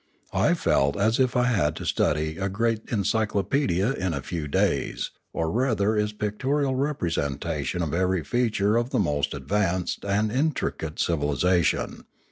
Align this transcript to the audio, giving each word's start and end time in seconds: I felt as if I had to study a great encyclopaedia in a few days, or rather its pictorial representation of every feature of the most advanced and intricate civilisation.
I 0.33 0.55
felt 0.55 0.97
as 0.97 1.19
if 1.19 1.35
I 1.35 1.43
had 1.43 1.75
to 1.75 1.85
study 1.85 2.37
a 2.39 2.49
great 2.49 2.81
encyclopaedia 2.89 3.91
in 3.93 4.15
a 4.15 4.21
few 4.23 4.47
days, 4.47 5.11
or 5.31 5.51
rather 5.51 5.95
its 5.95 6.11
pictorial 6.11 6.73
representation 6.75 7.83
of 7.83 7.93
every 7.93 8.23
feature 8.23 8.77
of 8.77 8.89
the 8.89 8.97
most 8.97 9.35
advanced 9.35 10.03
and 10.03 10.31
intricate 10.31 10.97
civilisation. 10.99 12.05